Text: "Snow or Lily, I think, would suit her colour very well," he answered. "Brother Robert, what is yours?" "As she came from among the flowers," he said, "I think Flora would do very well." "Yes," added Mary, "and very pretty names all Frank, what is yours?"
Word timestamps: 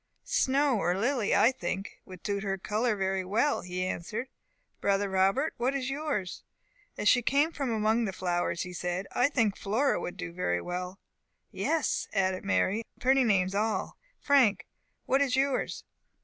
"Snow 0.25 0.79
or 0.79 0.97
Lily, 0.97 1.35
I 1.35 1.51
think, 1.51 1.99
would 2.05 2.25
suit 2.25 2.41
her 2.41 2.57
colour 2.57 2.95
very 2.95 3.23
well," 3.23 3.61
he 3.61 3.85
answered. 3.85 4.29
"Brother 4.79 5.07
Robert, 5.07 5.53
what 5.57 5.75
is 5.75 5.91
yours?" 5.91 6.41
"As 6.97 7.07
she 7.07 7.21
came 7.21 7.51
from 7.51 7.69
among 7.69 8.05
the 8.05 8.11
flowers," 8.11 8.63
he 8.63 8.73
said, 8.73 9.05
"I 9.11 9.29
think 9.29 9.55
Flora 9.55 9.99
would 10.01 10.17
do 10.17 10.33
very 10.33 10.59
well." 10.59 10.97
"Yes," 11.51 12.07
added 12.13 12.43
Mary, 12.43 12.77
"and 12.77 12.83
very 13.03 13.13
pretty 13.13 13.23
names 13.23 13.53
all 13.53 13.95
Frank, 14.19 14.65
what 15.05 15.21
is 15.21 15.35
yours?" 15.35 15.83